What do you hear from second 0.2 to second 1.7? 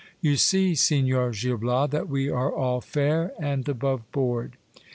see, Signor Gil